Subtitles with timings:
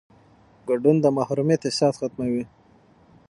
[0.67, 2.43] ګډون د محرومیت احساس ختموي